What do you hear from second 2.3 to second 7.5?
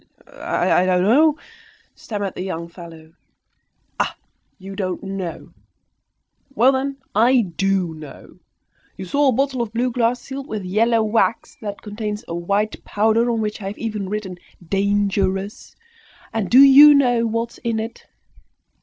the young fellow. "Ah! you don't know! Well, then, I